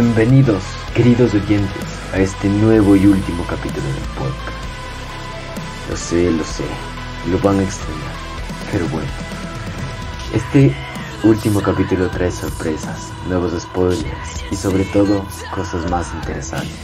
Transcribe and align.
Bienvenidos, 0.00 0.62
queridos 0.94 1.34
oyentes, 1.34 1.84
a 2.12 2.20
este 2.20 2.48
nuevo 2.48 2.94
y 2.94 3.04
último 3.04 3.44
capítulo 3.48 3.84
del 3.84 4.04
podcast. 4.16 4.56
Lo 5.90 5.96
sé, 5.96 6.30
lo 6.30 6.44
sé, 6.44 6.62
lo 7.28 7.36
van 7.40 7.58
a 7.58 7.64
extrañar, 7.64 8.12
pero 8.70 8.86
bueno. 8.90 9.08
Este 10.32 10.72
último 11.24 11.60
capítulo 11.60 12.08
trae 12.10 12.30
sorpresas, 12.30 13.12
nuevos 13.26 13.60
spoilers 13.60 14.44
y 14.52 14.54
sobre 14.54 14.84
todo 14.84 15.26
cosas 15.52 15.90
más 15.90 16.14
interesantes. 16.14 16.78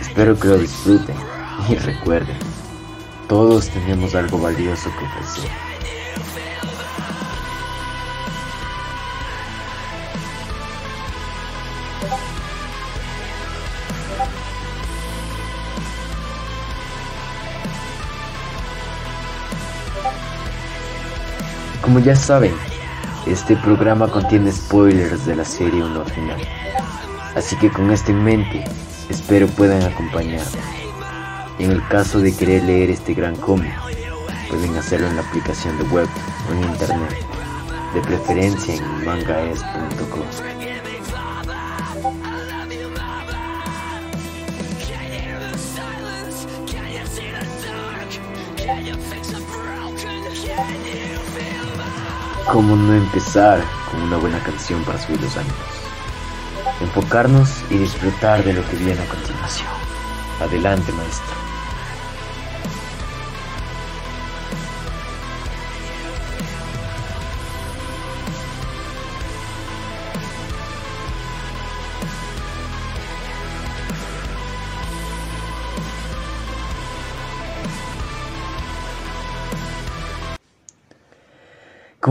Espero 0.00 0.38
que 0.38 0.46
lo 0.46 0.58
disfruten 0.58 1.16
y 1.68 1.74
recuerden, 1.74 2.38
todos 3.26 3.68
tenemos 3.70 4.14
algo 4.14 4.38
valioso 4.38 4.90
que 4.96 5.04
ofrecer. 5.06 5.50
Como 21.86 22.00
ya 22.00 22.16
saben, 22.16 22.52
este 23.26 23.54
programa 23.54 24.08
contiene 24.08 24.50
spoilers 24.50 25.24
de 25.24 25.36
la 25.36 25.44
serie 25.44 25.84
Un 25.84 25.96
original. 25.96 26.40
Así 27.36 27.54
que 27.54 27.70
con 27.70 27.92
esto 27.92 28.10
en 28.10 28.24
mente, 28.24 28.64
espero 29.08 29.46
puedan 29.46 29.80
acompañarme. 29.84 30.58
En 31.60 31.70
el 31.70 31.86
caso 31.86 32.18
de 32.18 32.34
querer 32.34 32.64
leer 32.64 32.90
este 32.90 33.14
gran 33.14 33.36
cómic, 33.36 33.72
pueden 34.50 34.76
hacerlo 34.76 35.06
en 35.06 35.14
la 35.14 35.22
aplicación 35.22 35.78
de 35.78 35.84
web 35.84 36.08
o 36.50 36.54
en 36.54 36.64
internet, 36.64 37.24
de 37.94 38.00
preferencia 38.00 38.74
en 38.74 39.04
mangaes.com. 39.04 40.22
¿Cómo 52.50 52.76
no 52.76 52.94
empezar 52.94 53.60
con 53.90 54.02
una 54.02 54.18
buena 54.18 54.38
canción 54.38 54.82
para 54.84 55.00
subir 55.00 55.20
los 55.20 55.36
ánimos? 55.36 55.56
Enfocarnos 56.80 57.50
y 57.70 57.78
disfrutar 57.78 58.44
de 58.44 58.52
lo 58.52 58.64
que 58.68 58.76
viene 58.76 59.02
a 59.02 59.08
continuación. 59.08 59.68
Adelante, 60.40 60.92
maestro. 60.92 61.45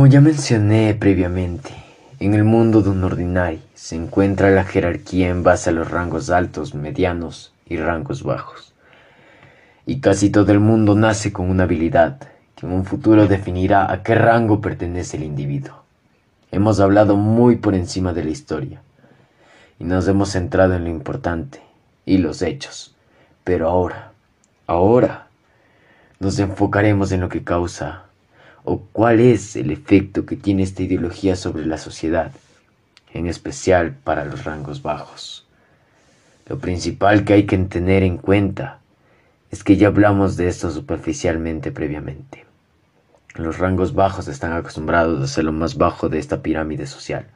Como 0.06 0.14
ya 0.14 0.22
mencioné 0.22 0.94
previamente, 0.94 1.72
en 2.20 2.36
el 2.36 2.44
mundo 2.44 2.84
de 2.84 2.92
un 2.92 3.04
ordinario 3.04 3.62
se 3.74 3.96
encuentra 3.96 4.52
la 4.52 4.64
jerarquía 4.64 5.30
en 5.30 5.42
base 5.42 5.72
a 5.72 5.74
los 5.74 5.90
rangos 5.90 6.30
altos, 6.30 6.76
medianos 6.76 7.54
y 7.66 7.78
rangos 7.78 8.22
bajos. 8.22 8.76
Y 9.88 10.02
casi 10.02 10.30
todo 10.30 10.52
el 10.52 10.60
mundo 10.60 10.94
nace 10.94 11.34
con 11.34 11.50
una 11.50 11.64
habilidad 11.64 12.20
que 12.56 12.68
en 12.68 12.74
un 12.74 12.86
futuro 12.86 13.28
definirá 13.28 13.92
a 13.92 14.04
qué 14.04 14.14
rango 14.14 14.62
pertenece 14.62 15.18
el 15.18 15.24
individuo. 15.24 15.82
Hemos 16.52 16.80
hablado 16.80 17.16
muy 17.16 17.56
por 17.56 17.74
encima 17.74 18.14
de 18.14 18.26
la 18.26 18.30
historia 18.30 18.84
y 19.80 19.86
nos 19.86 20.08
hemos 20.08 20.34
centrado 20.34 20.76
en 20.76 20.84
lo 20.84 20.92
importante 20.92 21.62
y 22.06 22.20
los 22.20 22.44
hechos. 22.44 22.96
Pero 23.44 23.70
ahora, 23.70 24.12
ahora, 24.68 25.30
nos 26.20 26.38
enfocaremos 26.38 27.12
en 27.12 27.22
lo 27.22 27.30
que 27.30 27.44
causa 27.44 28.05
o 28.66 28.82
cuál 28.92 29.20
es 29.20 29.56
el 29.56 29.70
efecto 29.70 30.26
que 30.26 30.36
tiene 30.36 30.64
esta 30.64 30.82
ideología 30.82 31.36
sobre 31.36 31.68
la 31.68 31.78
sociedad, 31.78 32.32
en 33.14 33.28
especial 33.28 33.96
para 34.04 34.26
los 34.26 34.44
rangos 34.44 34.82
bajos. 34.82 35.48
Lo 36.48 36.58
principal 36.58 37.24
que 37.26 37.34
hay 37.34 37.46
que 37.46 37.58
tener 37.60 38.02
en 38.02 38.18
cuenta 38.18 38.80
es 39.52 39.64
que 39.64 39.78
ya 39.78 39.88
hablamos 39.88 40.36
de 40.36 40.48
esto 40.48 40.72
superficialmente 40.72 41.72
previamente. 41.72 42.46
Los 43.36 43.60
rangos 43.60 43.94
bajos 43.94 44.28
están 44.28 44.54
acostumbrados 44.54 45.24
a 45.24 45.28
ser 45.28 45.44
lo 45.44 45.52
más 45.52 45.78
bajo 45.78 46.10
de 46.10 46.18
esta 46.18 46.42
pirámide 46.42 46.88
social. 46.88 47.28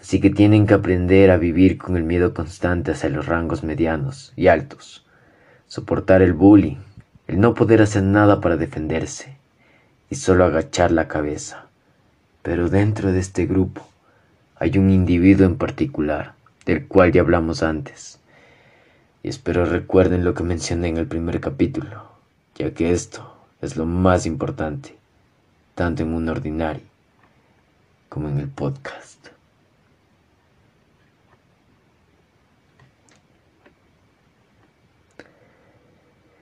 Así 0.00 0.20
que 0.20 0.30
tienen 0.30 0.66
que 0.66 0.74
aprender 0.74 1.30
a 1.30 1.36
vivir 1.36 1.78
con 1.78 1.96
el 1.96 2.02
miedo 2.02 2.34
constante 2.34 2.90
hacia 2.90 3.10
los 3.10 3.26
rangos 3.26 3.62
medianos 3.62 4.32
y 4.34 4.48
altos, 4.48 5.06
soportar 5.68 6.20
el 6.20 6.32
bullying, 6.32 6.78
el 7.28 7.38
no 7.40 7.54
poder 7.54 7.80
hacer 7.80 8.02
nada 8.02 8.40
para 8.40 8.56
defenderse, 8.56 9.36
y 10.10 10.16
solo 10.16 10.44
agachar 10.44 10.90
la 10.92 11.08
cabeza. 11.08 11.66
Pero 12.42 12.68
dentro 12.68 13.12
de 13.12 13.18
este 13.18 13.46
grupo 13.46 13.86
hay 14.56 14.78
un 14.78 14.90
individuo 14.90 15.46
en 15.46 15.56
particular, 15.56 16.34
del 16.64 16.86
cual 16.86 17.12
ya 17.12 17.20
hablamos 17.20 17.62
antes. 17.62 18.18
Y 19.22 19.28
espero 19.28 19.64
recuerden 19.64 20.24
lo 20.24 20.34
que 20.34 20.44
mencioné 20.44 20.88
en 20.88 20.96
el 20.96 21.06
primer 21.06 21.40
capítulo, 21.40 22.10
ya 22.54 22.72
que 22.72 22.92
esto 22.92 23.36
es 23.60 23.76
lo 23.76 23.86
más 23.86 24.26
importante, 24.26 24.96
tanto 25.74 26.02
en 26.02 26.14
un 26.14 26.28
ordinario 26.28 26.84
como 28.08 28.28
en 28.28 28.38
el 28.38 28.48
podcast. 28.48 29.28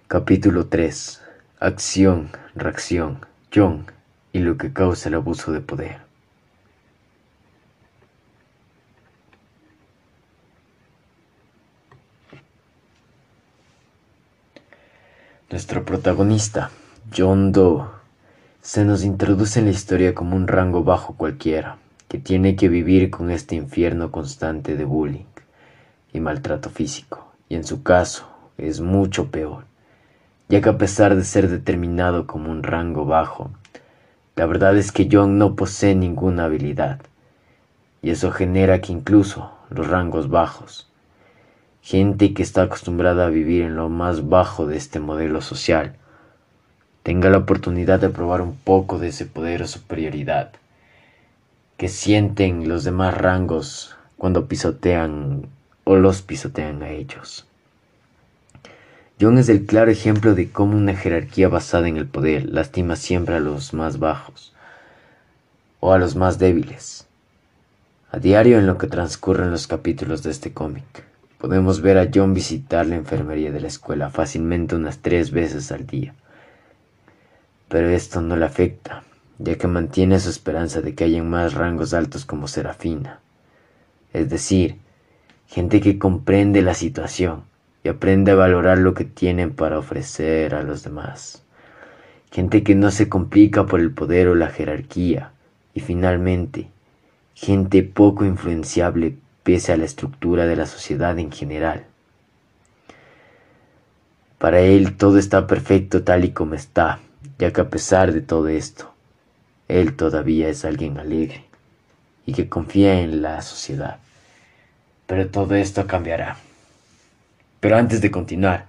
Capítulo 0.07 0.67
3. 0.67 1.21
Acción, 1.59 2.31
reacción. 2.55 3.34
John 3.55 3.87
y 4.33 4.41
lo 4.41 4.57
que 4.57 4.73
causa 4.73 5.09
el 5.09 5.15
abuso 5.15 5.53
de 5.53 5.61
poder. 5.61 5.99
Nuestro 15.51 15.85
protagonista, 15.85 16.71
John 17.17 17.53
Doe, 17.53 17.87
se 18.61 18.85
nos 18.85 19.05
introduce 19.05 19.61
en 19.61 19.67
la 19.67 19.71
historia 19.71 20.15
como 20.15 20.35
un 20.35 20.49
rango 20.49 20.83
bajo 20.83 21.15
cualquiera, 21.15 21.79
que 22.09 22.19
tiene 22.19 22.57
que 22.57 22.69
vivir 22.69 23.11
con 23.11 23.31
este 23.31 23.55
infierno 23.55 24.11
constante 24.11 24.75
de 24.75 24.85
bullying 24.85 25.27
y 26.13 26.19
maltrato 26.19 26.71
físico, 26.71 27.33
y 27.49 27.55
en 27.55 27.63
su 27.63 27.85
caso 27.85 28.27
es 28.59 28.81
mucho 28.81 29.31
peor 29.31 29.74
ya 30.49 30.61
que 30.61 30.69
a 30.69 30.79
pesar 30.79 31.17
de 31.17 31.25
ser 31.25 31.49
determinado 31.49 32.27
como 32.27 32.51
un 32.51 32.63
rango 32.63 33.05
bajo, 33.05 33.51
la 34.37 34.47
verdad 34.47 34.77
es 34.77 34.93
que 34.93 35.09
John 35.11 35.39
no 35.39 35.55
posee 35.55 35.95
ninguna 35.95 36.45
habilidad, 36.45 37.01
y 38.03 38.11
eso 38.11 38.33
genera 38.33 38.81
que 38.81 38.93
incluso 38.93 39.53
los 39.71 39.89
rangos 39.89 40.29
bajos, 40.29 40.89
gente 41.83 42.35
que 42.35 42.43
está 42.43 42.63
acostumbrada 42.63 43.27
a 43.27 43.31
vivir 43.31 43.63
en 43.63 43.77
lo 43.77 43.89
más 43.89 44.29
bajo 44.29 44.67
de 44.67 44.77
este 44.77 45.01
modelo 45.01 45.41
social, 45.41 45.97
tenga 47.03 47.31
la 47.31 47.39
oportunidad 47.39 48.01
de 48.01 48.09
probar 48.09 48.41
un 48.41 48.57
poco 48.57 48.99
de 48.99 49.09
ese 49.09 49.27
poder 49.27 49.63
o 49.63 49.67
superioridad 49.67 50.53
que 51.77 51.89
sienten 51.89 52.69
los 52.69 52.85
demás 52.85 53.17
rangos 53.17 53.97
cuando 54.17 54.47
pisotean 54.47 55.47
o 55.85 55.97
los 55.97 56.23
pisotean 56.23 56.83
a 56.83 56.91
ellos. 56.91 57.47
John 59.21 59.39
es 59.39 59.49
el 59.49 59.65
claro 59.65 59.93
ejemplo 59.93 60.35
de 60.35 60.51
cómo 60.51 60.77
una 60.77 60.97
jerarquía 60.97 61.49
basada 61.49 61.87
en 61.87 61.97
el 61.97 62.07
poder 62.07 62.47
lastima 62.47 62.97
siempre 62.97 63.37
a 63.37 63.41
los 63.41 63.73
más 63.73 64.01
bajos 64.01 64.53
o 65.79 65.93
a 65.93 65.99
los 65.99 66.17
más 66.17 66.41
débiles. 66.41 67.07
A 68.11 68.19
diario 68.19 68.59
en 68.59 68.67
lo 68.67 68.77
que 68.77 68.89
transcurren 68.89 69.53
los 69.53 69.69
capítulos 69.69 70.25
de 70.25 70.33
este 70.33 70.53
cómic, 70.53 71.05
podemos 71.39 71.81
ver 71.81 71.99
a 71.99 72.11
John 72.13 72.35
visitar 72.35 72.87
la 72.87 72.97
enfermería 72.97 73.53
de 73.53 73.61
la 73.61 73.69
escuela 73.69 74.11
fácilmente 74.11 74.75
unas 74.75 74.99
tres 74.99 75.31
veces 75.31 75.71
al 75.71 75.87
día. 75.87 76.13
Pero 77.69 77.91
esto 77.91 78.21
no 78.21 78.37
le 78.37 78.47
afecta, 78.47 79.05
ya 79.39 79.57
que 79.57 79.69
mantiene 79.69 80.19
su 80.19 80.29
esperanza 80.29 80.81
de 80.81 80.97
que 80.97 81.05
hayan 81.05 81.31
más 81.31 81.55
rangos 81.55 81.95
altos 81.95 82.25
como 82.25 82.49
Serafina. 82.49 83.21
Es 84.13 84.29
decir, 84.29 84.79
gente 85.47 85.81
que 85.81 86.01
comprende 86.01 86.63
la 86.63 86.75
situación 86.75 87.45
y 87.85 87.91
aprende 87.91 88.33
a 88.33 88.35
valorar 88.35 88.79
lo 88.79 88.95
que 88.95 89.05
tienen 89.05 89.53
para 89.53 89.79
ofrecer 89.79 90.55
a 90.55 90.63
los 90.63 90.83
demás. 90.83 91.43
Gente 92.33 92.65
que 92.65 92.75
no 92.75 92.91
se 92.91 93.11
complica 93.11 93.67
por 93.67 93.79
el 93.79 93.93
poder 93.93 94.27
o 94.29 94.35
la 94.35 94.49
jerarquía. 94.49 95.33
Y 95.75 95.81
finalmente, 95.81 96.69
gente 97.35 97.83
poco 97.83 98.25
influenciable 98.25 99.17
pese 99.43 99.73
a 99.73 99.77
la 99.77 99.85
estructura 99.85 100.47
de 100.47 100.57
la 100.57 100.67
sociedad 100.67 101.19
en 101.19 101.31
general. 101.31 101.85
Para 104.39 104.61
él 104.61 104.97
todo 104.97 105.19
está 105.19 105.47
perfecto 105.47 106.03
tal 106.03 106.25
y 106.25 106.31
como 106.31 106.55
está, 106.55 107.01
ya 107.39 107.53
que 107.53 107.61
a 107.61 107.69
pesar 107.69 108.13
de 108.13 108.23
todo 108.23 108.49
esto, 108.49 108.93
él 109.69 109.95
todavía 109.95 110.49
es 110.49 110.65
alguien 110.65 110.99
alegre 110.99 111.45
y 112.25 112.33
que 112.33 112.49
confía 112.49 113.01
en 113.01 113.21
la 113.21 113.43
sociedad. 113.43 113.99
Pero 115.07 115.29
todo 115.29 115.55
esto 115.55 115.87
cambiará. 115.87 116.39
Pero 117.65 117.79
antes 117.79 118.03
de 118.03 118.11
continuar, 118.11 118.67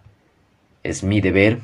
es 0.81 1.03
mi 1.03 1.19
deber 1.19 1.59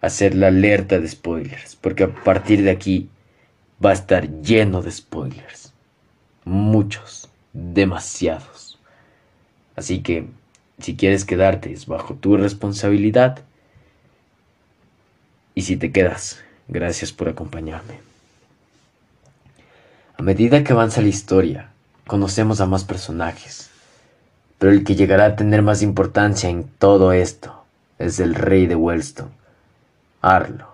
hacer 0.00 0.34
la 0.34 0.48
alerta 0.48 0.98
de 0.98 1.06
spoilers, 1.06 1.76
porque 1.76 2.02
a 2.02 2.12
partir 2.12 2.64
de 2.64 2.72
aquí 2.72 3.08
va 3.80 3.90
a 3.90 3.92
estar 3.92 4.28
lleno 4.42 4.82
de 4.82 4.90
spoilers. 4.90 5.72
Muchos, 6.44 7.30
demasiados. 7.52 8.80
Así 9.76 10.00
que, 10.00 10.26
si 10.80 10.96
quieres 10.96 11.24
quedarte, 11.24 11.72
es 11.72 11.86
bajo 11.86 12.14
tu 12.14 12.36
responsabilidad. 12.36 13.44
Y 15.54 15.62
si 15.62 15.76
te 15.76 15.92
quedas, 15.92 16.42
gracias 16.66 17.12
por 17.12 17.28
acompañarme. 17.28 18.00
A 20.16 20.22
medida 20.22 20.64
que 20.64 20.72
avanza 20.72 21.02
la 21.02 21.06
historia, 21.06 21.70
conocemos 22.04 22.60
a 22.60 22.66
más 22.66 22.82
personajes, 22.82 23.70
pero 24.58 24.72
el 24.72 24.84
que 24.84 24.96
llegará 24.96 25.26
a 25.26 25.36
tener 25.36 25.62
más 25.62 25.82
importancia 25.82 26.50
en 26.50 26.64
todo 26.64 27.12
esto 27.12 27.64
es 27.98 28.20
el 28.20 28.34
rey 28.34 28.66
de 28.66 28.74
Wellstone, 28.74 29.30
Arlo. 30.20 30.68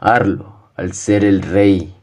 Arlo, 0.00 0.54
al 0.76 0.92
ser 0.92 1.24
el 1.24 1.42
rey, 1.42 1.94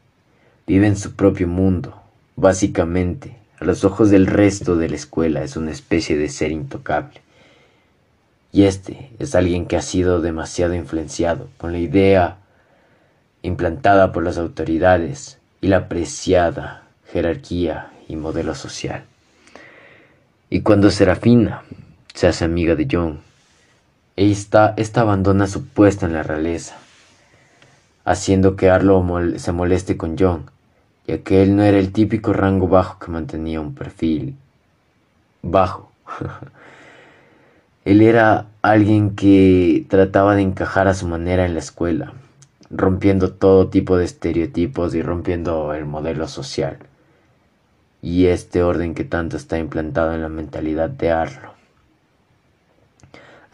vive 0.66 0.86
en 0.86 0.96
su 0.96 1.14
propio 1.14 1.46
mundo. 1.46 2.00
Básicamente, 2.36 3.36
a 3.60 3.64
los 3.64 3.84
ojos 3.84 4.10
del 4.10 4.26
resto 4.26 4.76
de 4.76 4.88
la 4.88 4.96
escuela 4.96 5.42
es 5.42 5.56
una 5.56 5.70
especie 5.70 6.16
de 6.16 6.28
ser 6.28 6.50
intocable. 6.50 7.20
Y 8.50 8.64
este 8.64 9.10
es 9.18 9.34
alguien 9.34 9.66
que 9.66 9.76
ha 9.76 9.82
sido 9.82 10.20
demasiado 10.20 10.74
influenciado 10.74 11.48
con 11.58 11.72
la 11.72 11.78
idea 11.78 12.38
implantada 13.42 14.12
por 14.12 14.24
las 14.24 14.38
autoridades 14.38 15.38
y 15.60 15.68
la 15.68 15.78
apreciada 15.78 16.84
jerarquía 17.12 17.90
y 18.08 18.16
modelo 18.16 18.54
social. 18.54 19.04
Y 20.54 20.60
cuando 20.60 20.90
Serafina 20.90 21.62
se 22.12 22.26
hace 22.26 22.44
amiga 22.44 22.74
de 22.74 22.86
John, 22.92 23.20
esta, 24.16 24.74
esta 24.76 25.00
abandona 25.00 25.46
su 25.46 25.66
puesto 25.66 26.04
en 26.04 26.12
la 26.12 26.22
realeza, 26.22 26.76
haciendo 28.04 28.54
que 28.54 28.68
Arlo 28.68 29.02
se 29.36 29.50
moleste 29.52 29.96
con 29.96 30.18
John, 30.18 30.50
ya 31.06 31.16
que 31.22 31.42
él 31.42 31.56
no 31.56 31.62
era 31.62 31.78
el 31.78 31.90
típico 31.90 32.34
rango 32.34 32.68
bajo 32.68 32.98
que 32.98 33.10
mantenía 33.10 33.62
un 33.62 33.74
perfil 33.74 34.36
bajo. 35.40 35.90
él 37.86 38.02
era 38.02 38.44
alguien 38.60 39.16
que 39.16 39.86
trataba 39.88 40.36
de 40.36 40.42
encajar 40.42 40.86
a 40.86 40.92
su 40.92 41.08
manera 41.08 41.46
en 41.46 41.54
la 41.54 41.60
escuela, 41.60 42.12
rompiendo 42.68 43.32
todo 43.32 43.68
tipo 43.68 43.96
de 43.96 44.04
estereotipos 44.04 44.94
y 44.94 45.00
rompiendo 45.00 45.72
el 45.72 45.86
modelo 45.86 46.28
social 46.28 46.76
y 48.02 48.26
este 48.26 48.64
orden 48.64 48.94
que 48.94 49.04
tanto 49.04 49.36
está 49.36 49.58
implantado 49.58 50.12
en 50.12 50.22
la 50.22 50.28
mentalidad 50.28 50.90
de 50.90 51.12
Arlo. 51.12 51.54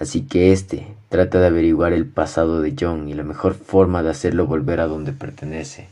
Así 0.00 0.22
que 0.22 0.52
este 0.52 0.86
trata 1.10 1.38
de 1.38 1.48
averiguar 1.48 1.92
el 1.92 2.06
pasado 2.06 2.62
de 2.62 2.74
John 2.78 3.08
y 3.08 3.14
la 3.14 3.24
mejor 3.24 3.54
forma 3.54 4.02
de 4.02 4.10
hacerlo 4.10 4.46
volver 4.46 4.80
a 4.80 4.86
donde 4.86 5.12
pertenece, 5.12 5.88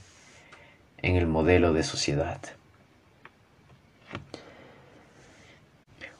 en 1.02 1.16
el 1.16 1.26
modelo 1.26 1.72
de 1.72 1.82
sociedad. 1.82 2.40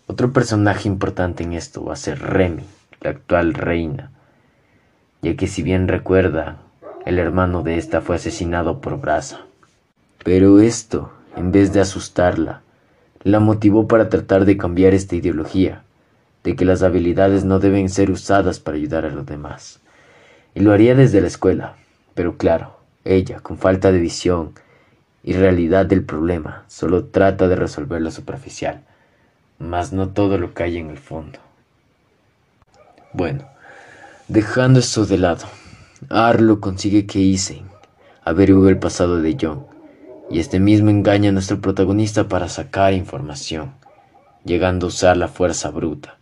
Otro 0.06 0.32
personaje 0.32 0.88
importante 0.88 1.42
en 1.42 1.52
esto 1.54 1.84
va 1.84 1.94
a 1.94 1.96
ser 1.96 2.20
Remy, 2.20 2.64
la 3.00 3.10
actual 3.10 3.54
reina, 3.54 4.10
ya 5.22 5.36
que 5.36 5.46
si 5.46 5.62
bien 5.62 5.88
recuerda, 5.88 6.58
el 7.06 7.18
hermano 7.18 7.62
de 7.62 7.78
esta 7.78 8.00
fue 8.00 8.16
asesinado 8.16 8.80
por 8.80 9.00
Brasa. 9.00 9.46
Pero 10.24 10.60
esto, 10.60 11.12
en 11.36 11.52
vez 11.52 11.72
de 11.72 11.80
asustarla, 11.80 12.62
la 13.22 13.40
motivó 13.40 13.86
para 13.86 14.08
tratar 14.08 14.44
de 14.44 14.56
cambiar 14.56 14.94
esta 14.94 15.16
ideología 15.16 15.82
de 16.42 16.56
que 16.56 16.64
las 16.64 16.82
habilidades 16.82 17.44
no 17.44 17.58
deben 17.58 17.88
ser 17.88 18.10
usadas 18.10 18.60
para 18.60 18.76
ayudar 18.76 19.04
a 19.04 19.10
los 19.10 19.26
demás. 19.26 19.80
Y 20.54 20.60
lo 20.60 20.72
haría 20.72 20.94
desde 20.94 21.20
la 21.20 21.26
escuela, 21.26 21.74
pero 22.14 22.36
claro, 22.36 22.76
ella, 23.04 23.40
con 23.40 23.58
falta 23.58 23.92
de 23.92 23.98
visión 23.98 24.52
y 25.22 25.32
realidad 25.32 25.86
del 25.86 26.04
problema, 26.04 26.64
solo 26.68 27.04
trata 27.06 27.48
de 27.48 27.56
resolver 27.56 28.00
lo 28.00 28.10
superficial, 28.10 28.82
mas 29.58 29.92
no 29.92 30.10
todo 30.10 30.38
lo 30.38 30.54
que 30.54 30.62
hay 30.62 30.78
en 30.78 30.90
el 30.90 30.98
fondo. 30.98 31.40
Bueno, 33.12 33.44
dejando 34.28 34.78
eso 34.78 35.04
de 35.04 35.18
lado, 35.18 35.46
Arlo 36.10 36.60
consigue 36.60 37.06
que 37.06 37.18
Isen 37.18 37.64
averigüe 38.24 38.70
el 38.70 38.78
pasado 38.78 39.20
de 39.20 39.36
John, 39.40 39.66
y 40.30 40.40
este 40.40 40.60
mismo 40.60 40.90
engaña 40.90 41.30
a 41.30 41.32
nuestro 41.32 41.60
protagonista 41.60 42.28
para 42.28 42.48
sacar 42.48 42.92
información, 42.94 43.72
llegando 44.44 44.86
a 44.86 44.88
usar 44.88 45.16
la 45.16 45.28
fuerza 45.28 45.70
bruta. 45.70 46.18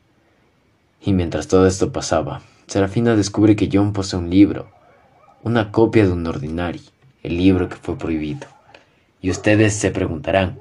Y 1.01 1.13
mientras 1.13 1.49
todo 1.49 1.67
esto 1.67 1.93
pasaba, 1.93 2.43
Serafina 2.67 3.17
descubre 3.17 3.57
que 3.57 3.69
John 3.73 3.93
posee 3.93 4.19
un 4.19 4.31
libro, 4.31 4.69
una 5.43 5.71
copia 5.71 6.05
de 6.05 6.13
un 6.13 6.27
ordinario, 6.27 6.83
el 7.23 7.37
libro 7.37 7.69
que 7.69 7.77
fue 7.77 7.97
prohibido. 7.97 8.47
Y 9.21 9.31
ustedes 9.31 9.75
se 9.75 9.91
preguntarán, 9.91 10.59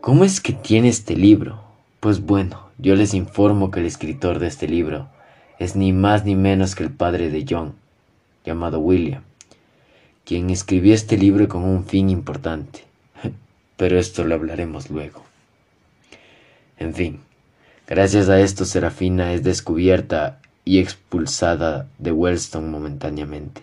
¿cómo 0.00 0.24
es 0.24 0.40
que 0.40 0.52
tiene 0.52 0.88
este 0.88 1.16
libro? 1.16 1.62
Pues 2.00 2.24
bueno, 2.24 2.68
yo 2.78 2.94
les 2.94 3.14
informo 3.14 3.70
que 3.70 3.80
el 3.80 3.86
escritor 3.86 4.38
de 4.38 4.46
este 4.46 4.68
libro 4.68 5.08
es 5.58 5.74
ni 5.74 5.92
más 5.92 6.24
ni 6.24 6.36
menos 6.36 6.74
que 6.74 6.84
el 6.84 6.90
padre 6.90 7.30
de 7.30 7.44
John, 7.48 7.74
llamado 8.44 8.78
William, 8.78 9.22
quien 10.28 10.50
escribió 10.50 10.92
este 10.92 11.16
libro 11.16 11.48
con 11.48 11.64
un 11.64 11.86
fin 11.86 12.10
importante. 12.10 12.84
Pero 13.78 13.98
esto 13.98 14.24
lo 14.24 14.34
hablaremos 14.34 14.90
luego. 14.90 15.24
En 16.78 16.94
fin, 16.94 17.20
Gracias 17.88 18.28
a 18.28 18.38
esto, 18.38 18.66
Serafina 18.66 19.32
es 19.32 19.42
descubierta 19.42 20.40
y 20.66 20.78
expulsada 20.78 21.88
de 21.96 22.12
Wellstone 22.12 22.68
momentáneamente. 22.68 23.62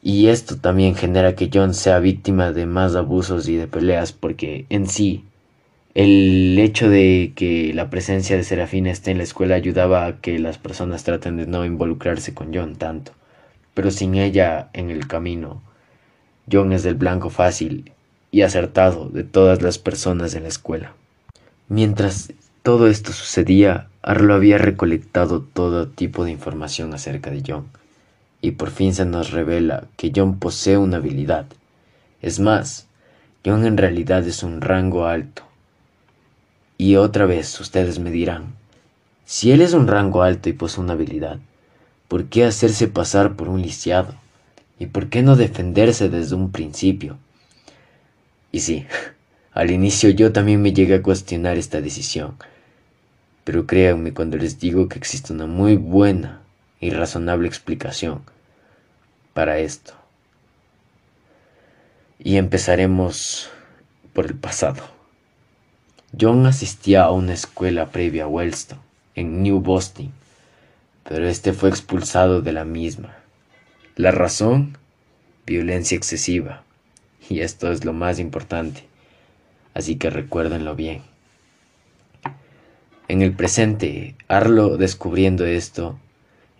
Y 0.00 0.28
esto 0.28 0.56
también 0.56 0.94
genera 0.94 1.34
que 1.34 1.50
John 1.52 1.74
sea 1.74 1.98
víctima 1.98 2.52
de 2.52 2.66
más 2.66 2.94
abusos 2.94 3.48
y 3.48 3.56
de 3.56 3.66
peleas 3.66 4.12
porque 4.12 4.64
en 4.68 4.86
sí 4.86 5.24
el 5.94 6.56
hecho 6.60 6.88
de 6.88 7.32
que 7.34 7.74
la 7.74 7.90
presencia 7.90 8.36
de 8.36 8.44
Serafina 8.44 8.92
esté 8.92 9.10
en 9.10 9.18
la 9.18 9.24
escuela 9.24 9.56
ayudaba 9.56 10.06
a 10.06 10.20
que 10.20 10.38
las 10.38 10.56
personas 10.56 11.02
traten 11.02 11.38
de 11.38 11.48
no 11.48 11.64
involucrarse 11.64 12.32
con 12.32 12.54
John 12.54 12.76
tanto. 12.76 13.10
Pero 13.76 13.90
sin 13.90 14.14
ella 14.14 14.70
en 14.72 14.88
el 14.88 15.06
camino, 15.06 15.60
John 16.50 16.72
es 16.72 16.86
el 16.86 16.94
blanco 16.94 17.28
fácil 17.28 17.92
y 18.30 18.40
acertado 18.40 19.10
de 19.10 19.22
todas 19.22 19.60
las 19.60 19.78
personas 19.78 20.34
en 20.34 20.44
la 20.44 20.48
escuela. 20.48 20.94
Mientras 21.68 22.32
todo 22.62 22.88
esto 22.88 23.12
sucedía, 23.12 23.88
Arlo 24.00 24.32
había 24.32 24.56
recolectado 24.56 25.42
todo 25.42 25.88
tipo 25.88 26.24
de 26.24 26.30
información 26.30 26.94
acerca 26.94 27.30
de 27.30 27.42
John, 27.46 27.66
y 28.40 28.52
por 28.52 28.70
fin 28.70 28.94
se 28.94 29.04
nos 29.04 29.30
revela 29.30 29.84
que 29.98 30.10
John 30.16 30.38
posee 30.38 30.78
una 30.78 30.96
habilidad. 30.96 31.44
Es 32.22 32.40
más, 32.40 32.86
John 33.44 33.66
en 33.66 33.76
realidad 33.76 34.26
es 34.26 34.42
un 34.42 34.62
rango 34.62 35.04
alto. 35.04 35.42
Y 36.78 36.96
otra 36.96 37.26
vez 37.26 37.60
ustedes 37.60 37.98
me 37.98 38.10
dirán, 38.10 38.54
si 39.26 39.52
él 39.52 39.60
es 39.60 39.74
un 39.74 39.86
rango 39.86 40.22
alto 40.22 40.48
y 40.48 40.54
posee 40.54 40.82
una 40.82 40.94
habilidad, 40.94 41.40
¿por 42.08 42.26
qué 42.26 42.44
hacerse 42.44 42.88
pasar 42.88 43.36
por 43.36 43.48
un 43.48 43.62
lisiado? 43.62 44.14
¿Y 44.78 44.86
por 44.86 45.08
qué 45.08 45.22
no 45.22 45.36
defenderse 45.36 46.08
desde 46.08 46.34
un 46.34 46.52
principio? 46.52 47.18
Y 48.52 48.60
sí, 48.60 48.86
Al 49.56 49.70
inicio 49.70 50.10
yo 50.10 50.32
también 50.32 50.60
me 50.60 50.74
llegué 50.74 50.96
a 50.96 51.02
cuestionar 51.02 51.56
esta 51.56 51.80
decisión, 51.80 52.36
pero 53.42 53.66
créanme 53.66 54.12
cuando 54.12 54.36
les 54.36 54.58
digo 54.58 54.86
que 54.86 54.98
existe 54.98 55.32
una 55.32 55.46
muy 55.46 55.76
buena 55.76 56.42
y 56.78 56.90
razonable 56.90 57.48
explicación 57.48 58.20
para 59.32 59.58
esto. 59.58 59.94
Y 62.18 62.36
empezaremos 62.36 63.48
por 64.12 64.26
el 64.26 64.34
pasado. 64.34 64.82
John 66.20 66.44
asistía 66.44 67.04
a 67.04 67.12
una 67.12 67.32
escuela 67.32 67.86
previa 67.86 68.24
a 68.24 68.28
Wellstone, 68.28 68.82
en 69.14 69.42
New 69.42 69.60
Boston, 69.60 70.12
pero 71.08 71.28
este 71.28 71.52
fue 71.52 71.68
expulsado 71.68 72.42
de 72.42 72.52
la 72.52 72.64
misma. 72.64 73.16
La 73.96 74.10
razón, 74.10 74.76
violencia 75.46 75.96
excesiva. 75.96 76.62
Y 77.28 77.40
esto 77.40 77.72
es 77.72 77.84
lo 77.84 77.92
más 77.92 78.18
importante 78.18 78.84
así 79.76 79.96
que 79.96 80.08
recuérdenlo 80.08 80.74
bien. 80.74 81.02
En 83.08 83.20
el 83.20 83.34
presente, 83.34 84.14
Arlo, 84.26 84.78
descubriendo 84.78 85.44
esto, 85.44 85.98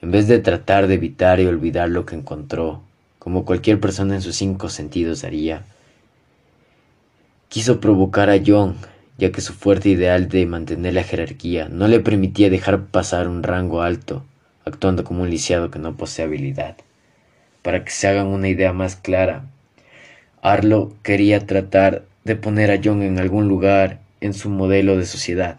en 0.02 0.10
vez 0.10 0.28
de 0.28 0.38
tratar 0.38 0.86
de 0.86 0.94
evitar 0.94 1.40
y 1.40 1.46
olvidar 1.46 1.88
lo 1.88 2.04
que 2.04 2.14
encontró, 2.14 2.82
como 3.18 3.46
cualquier 3.46 3.80
persona 3.80 4.16
en 4.16 4.20
sus 4.20 4.36
cinco 4.36 4.68
sentidos 4.68 5.24
haría, 5.24 5.64
quiso 7.48 7.80
provocar 7.80 8.28
a 8.28 8.38
John, 8.46 8.76
ya 9.16 9.32
que 9.32 9.40
su 9.40 9.54
fuerte 9.54 9.88
ideal 9.88 10.28
de 10.28 10.44
mantener 10.44 10.92
la 10.92 11.02
jerarquía 11.02 11.70
no 11.70 11.88
le 11.88 12.00
permitía 12.00 12.50
dejar 12.50 12.84
pasar 12.84 13.28
un 13.28 13.42
rango 13.42 13.80
alto, 13.80 14.24
actuando 14.66 15.04
como 15.04 15.22
un 15.22 15.30
lisiado 15.30 15.70
que 15.70 15.78
no 15.78 15.96
posee 15.96 16.24
habilidad. 16.24 16.76
Para 17.62 17.84
que 17.84 17.90
se 17.92 18.08
hagan 18.08 18.26
una 18.26 18.48
idea 18.48 18.72
más 18.72 18.96
clara, 18.96 19.46
Arlo 20.42 20.92
quería 21.04 21.46
tratar 21.46 22.04
de 22.24 22.36
poner 22.36 22.70
a 22.72 22.80
John 22.82 23.02
en 23.02 23.18
algún 23.18 23.48
lugar 23.48 24.00
en 24.20 24.34
su 24.34 24.50
modelo 24.50 24.96
de 24.98 25.06
sociedad, 25.06 25.58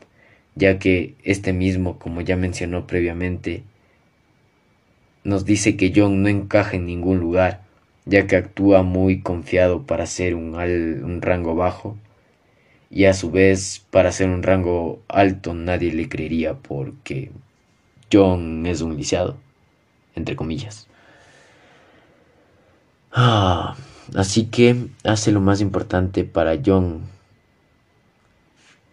ya 0.56 0.78
que 0.78 1.16
este 1.24 1.54
mismo, 1.54 1.98
como 2.00 2.22
ya 2.22 2.36
mencionó 2.36 2.86
previamente, 2.86 3.64
nos 5.24 5.46
dice 5.46 5.78
que 5.78 5.94
John 5.96 6.22
no 6.22 6.28
encaja 6.30 6.76
en 6.76 6.86
ningún 6.86 7.20
lugar, 7.20 7.62
ya 8.06 8.28
que 8.28 8.36
actúa 8.36 8.84
muy 8.84 9.22
confiado 9.22 9.84
para 9.84 10.06
ser 10.06 10.36
un, 10.36 10.56
un 10.56 11.22
rango 11.22 11.56
bajo 11.56 11.98
y 12.90 13.06
a 13.06 13.14
su 13.14 13.32
vez 13.32 13.86
para 13.92 14.12
ser 14.12 14.30
un 14.30 14.44
rango 14.44 15.02
alto 15.08 15.54
nadie 15.54 15.92
le 15.94 16.10
creería 16.10 16.54
porque 16.56 17.32
John 18.12 18.66
es 18.66 18.82
un 18.82 18.96
lisiado, 18.96 19.38
entre 20.16 20.36
comillas. 20.36 20.88
Ah, 23.12 23.76
así 24.16 24.46
que 24.46 24.88
hace 25.04 25.32
lo 25.32 25.42
más 25.42 25.62
importante 25.62 26.24
para 26.24 26.58
John. 26.64 27.02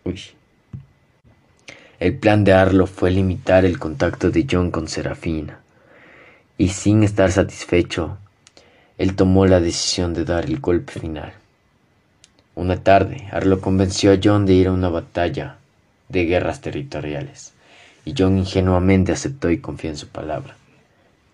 Uy. 0.05 0.21
El 2.01 2.19
plan 2.19 2.45
de 2.45 2.53
Arlo 2.53 2.87
fue 2.87 3.11
limitar 3.11 3.65
el 3.65 3.79
contacto 3.79 4.31
de 4.31 4.47
John 4.51 4.71
con 4.71 4.89
Serafina, 4.89 5.61
y 6.59 6.69
sin 6.69 7.03
estar 7.03 7.31
satisfecho, 7.31 8.19
él 8.99 9.17
tomó 9.17 9.47
la 9.47 9.61
decisión 9.61 10.13
de 10.15 10.25
dar 10.25 10.45
el 10.45 10.61
golpe 10.61 10.93
final. 10.93 11.33
Una 12.55 12.83
tarde, 12.83 13.29
Arlo 13.33 13.61
convenció 13.61 14.13
a 14.13 14.19
John 14.23 14.47
de 14.47 14.55
ir 14.55 14.69
a 14.69 14.73
una 14.73 14.89
batalla 14.89 15.59
de 16.09 16.25
guerras 16.25 16.61
territoriales, 16.61 17.55
y 18.05 18.15
John 18.17 18.39
ingenuamente 18.39 19.13
aceptó 19.13 19.51
y 19.51 19.59
confió 19.59 19.91
en 19.91 19.97
su 19.97 20.09
palabra. 20.09 20.57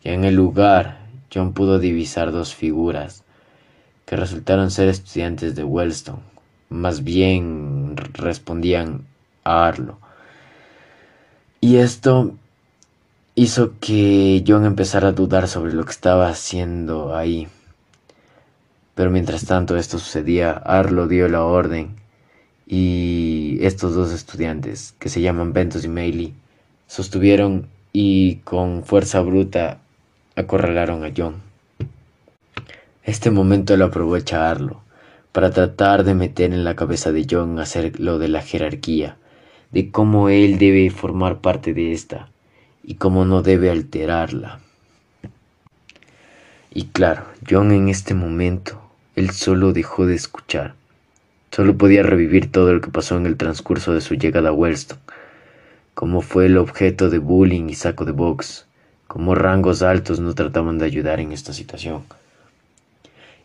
Y 0.03 0.11
en 0.11 0.25
el 0.25 0.35
lugar, 0.35 0.99
John 1.33 1.53
pudo 1.53 1.79
divisar 1.79 2.33
dos 2.33 2.55
figuras 2.55 3.25
que 4.07 4.17
resultaron 4.17 4.71
ser 4.71 4.89
estudiantes 4.89 5.55
de 5.55 5.65
Wellstone, 5.65 6.23
más 6.69 7.05
bien 7.05 7.97
respondían 7.97 9.07
a 9.45 9.67
Arlo. 9.67 9.99
Y 11.61 11.77
esto 11.77 12.35
hizo 13.35 13.79
que 13.79 14.43
John 14.47 14.65
empezara 14.65 15.09
a 15.09 15.13
dudar 15.13 15.49
sobre 15.49 15.73
lo 15.73 15.85
que 15.85 15.93
estaba 15.93 16.29
haciendo 16.29 17.15
ahí. 17.15 17.49
Pero 18.95 19.11
mientras 19.11 19.47
tanto 19.47 19.77
esto 19.77 19.99
sucedía, 19.99 20.53
Arlo 20.53 21.07
dio 21.07 21.29
la 21.29 21.45
orden 21.45 21.97
y 22.67 23.59
estos 23.63 23.95
dos 23.95 24.13
estudiantes, 24.13 24.95
que 24.99 25.09
se 25.09 25.21
llaman 25.21 25.53
Ventus 25.53 25.85
y 25.85 25.89
Meili, 25.89 26.35
sostuvieron 26.91 27.69
y 27.93 28.39
con 28.39 28.83
fuerza 28.83 29.21
bruta 29.21 29.79
acorralaron 30.35 31.05
a 31.05 31.13
John. 31.17 31.37
Este 33.05 33.31
momento 33.31 33.77
lo 33.77 33.85
aprovecha 33.85 34.51
Arlo 34.51 34.81
para 35.31 35.53
tratar 35.53 36.03
de 36.03 36.15
meter 36.15 36.53
en 36.53 36.65
la 36.65 36.75
cabeza 36.75 37.13
de 37.13 37.29
John 37.31 37.61
hacer 37.61 38.01
lo 38.01 38.19
de 38.19 38.27
la 38.27 38.43
jerarquía, 38.43 39.17
de 39.71 39.93
cómo 39.93 40.31
él 40.31 40.59
debe 40.59 40.91
formar 40.91 41.39
parte 41.39 41.75
de 41.75 41.93
esta 41.93 42.29
y 42.83 42.97
cómo 42.97 43.25
no 43.25 43.43
debe 43.43 43.71
alterarla. 43.71 44.59
Y 46.75 46.87
claro, 46.87 47.23
John 47.49 47.71
en 47.71 47.89
este 47.89 48.15
momento, 48.15 48.83
él 49.15 49.31
solo 49.31 49.73
dejó 49.73 50.07
de 50.07 50.17
escuchar. 50.17 50.75
Solo 51.53 51.79
podía 51.79 52.03
revivir 52.03 52.51
todo 52.51 52.73
lo 52.73 52.81
que 52.81 52.91
pasó 52.91 53.17
en 53.17 53.27
el 53.27 53.37
transcurso 53.37 53.95
de 53.95 54.01
su 54.01 54.15
llegada 54.15 54.49
a 54.49 54.53
Wellstone, 54.53 55.01
cómo 55.95 56.21
fue 56.23 56.47
el 56.47 56.57
objeto 56.57 57.11
de 57.11 57.19
bullying 57.19 57.69
y 57.69 57.75
saco 57.75 58.05
de 58.05 58.13
box, 58.13 58.67
cómo 59.07 59.35
rangos 59.35 59.83
altos 59.83 60.21
no 60.21 60.35
trataban 60.35 60.79
de 60.79 60.87
ayudar 60.87 61.21
en 61.21 61.33
esta 61.33 61.53
situación, 61.53 62.05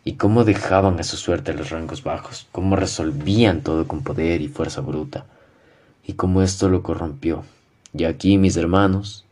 y 0.04 0.14
cómo 0.14 0.44
dejaban 0.44 1.00
a 1.00 1.02
su 1.02 1.16
suerte 1.16 1.52
los 1.52 1.70
rangos 1.70 2.02
bajos, 2.02 2.46
cómo 2.52 2.76
resolvían 2.76 3.62
todo 3.62 3.88
con 3.88 4.02
poder 4.02 4.40
y 4.40 4.48
fuerza 4.48 4.80
bruta, 4.80 5.26
y 6.06 6.12
cómo 6.12 6.42
esto 6.42 6.68
lo 6.68 6.82
corrompió. 6.82 7.44
Y 7.92 8.04
aquí, 8.04 8.38
mis 8.38 8.56
hermanos, 8.56 9.24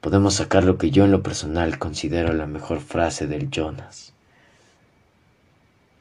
podemos 0.00 0.34
sacar 0.34 0.62
lo 0.62 0.78
que 0.78 0.90
yo 0.90 1.04
en 1.04 1.10
lo 1.10 1.22
personal 1.22 1.78
considero 1.78 2.32
la 2.32 2.46
mejor 2.46 2.80
frase 2.80 3.26
del 3.26 3.50
Jonas. 3.50 4.12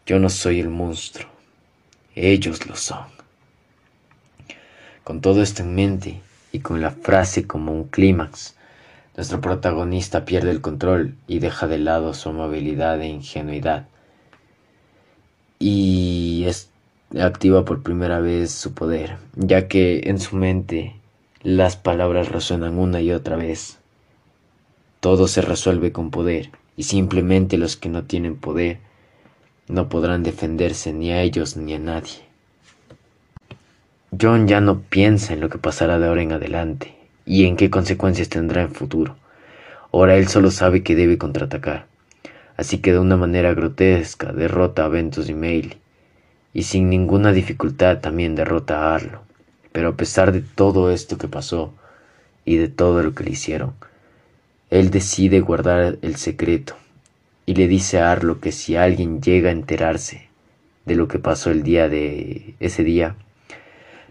Yo 0.06 0.20
no 0.20 0.30
soy 0.30 0.60
el 0.60 0.70
monstruo, 0.70 1.28
ellos 2.14 2.68
lo 2.68 2.76
son. 2.76 3.08
Con 5.04 5.22
todo 5.22 5.42
esto 5.42 5.64
en 5.64 5.74
mente 5.74 6.22
y 6.56 6.60
con 6.60 6.82
la 6.82 6.92
frase 6.92 7.46
como 7.46 7.74
un 7.74 7.84
clímax, 7.84 8.56
nuestro 9.18 9.42
protagonista 9.42 10.24
pierde 10.24 10.52
el 10.52 10.62
control 10.62 11.16
y 11.28 11.40
deja 11.40 11.68
de 11.68 11.78
lado 11.78 12.14
su 12.14 12.30
amabilidad 12.30 13.02
e 13.02 13.08
ingenuidad. 13.08 13.88
Y 15.60 16.48
activa 17.20 17.66
por 17.66 17.84
primera 17.84 18.20
vez 18.22 18.52
su 18.52 18.74
poder, 18.74 19.18
ya 19.36 19.68
que 19.68 20.04
en 20.06 20.20
su 20.20 20.38
mente 20.38 20.96
las 21.44 21.76
palabras 21.76 22.30
resuenan 22.30 22.80
una 22.80 23.02
y 23.02 23.12
otra 23.12 23.36
vez. 23.36 23.80
Todo 25.02 25.28
se 25.28 25.42
resuelve 25.42 25.92
con 25.92 26.10
poder, 26.10 26.52
y 26.78 26.84
simplemente 26.84 27.58
los 27.58 27.76
que 27.76 27.90
no 27.90 28.06
tienen 28.06 28.38
poder 28.38 28.80
no 29.68 29.90
podrán 29.90 30.24
defenderse 30.24 30.94
ni 30.94 31.12
a 31.12 31.22
ellos 31.22 31.58
ni 31.58 31.74
a 31.74 31.80
nadie. 31.80 32.26
John 34.12 34.48
ya 34.48 34.62
no 34.62 34.82
piensa 34.82 35.34
en 35.34 35.42
lo 35.42 35.50
que 35.50 35.58
pasará 35.58 36.00
de 36.00 36.08
ahora 36.08 36.22
en 36.22 36.32
adelante 36.32 36.96
y 37.26 37.46
en 37.46 37.58
qué 37.58 37.70
consecuencias 37.70 38.30
tendrá 38.30 38.62
en 38.62 38.72
futuro. 38.72 39.16
Ahora 39.92 40.16
él 40.16 40.28
solo 40.28 40.52
sabe 40.52 40.84
que 40.84 40.96
debe 40.96 41.18
contraatacar. 41.18 41.88
Así 42.58 42.78
que 42.78 42.94
de 42.94 43.00
una 43.00 43.18
manera 43.18 43.54
grotesca 43.54 44.32
derrota 44.32 44.86
a 44.86 44.88
Ventus 44.88 45.30
y 45.30 45.34
Meili, 45.34 45.78
y 46.54 46.64
sin 46.64 46.90
ninguna 46.90 47.34
dificultad 47.34 48.00
también 48.00 48.36
derrota 48.36 48.80
a 48.80 48.96
Arlo. 48.96 49.22
Pero 49.72 49.90
a 49.90 49.96
pesar 49.98 50.32
de 50.32 50.42
todo 50.42 50.92
esto 50.92 51.18
que 51.18 51.28
pasó 51.28 51.74
y 52.46 52.56
de 52.56 52.70
todo 52.70 53.04
lo 53.04 53.14
que 53.14 53.26
le 53.26 53.32
hicieron, 53.32 53.74
él 54.70 54.90
decide 54.90 55.42
guardar 55.42 55.98
el 56.02 56.16
secreto 56.16 56.76
y 57.46 57.56
le 57.56 57.68
dice 57.68 58.00
a 58.00 58.12
Arlo 58.12 58.40
que 58.40 58.52
si 58.52 58.76
alguien 58.76 59.22
llega 59.22 59.50
a 59.50 59.54
enterarse 59.54 60.30
de 60.86 60.96
lo 60.96 61.08
que 61.08 61.20
pasó 61.20 61.52
el 61.52 61.64
día 61.64 61.90
de 61.90 62.56
ese 62.60 62.84
día, 62.84 63.16